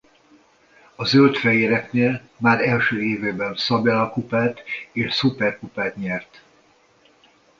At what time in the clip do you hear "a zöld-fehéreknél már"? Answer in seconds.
0.95-2.61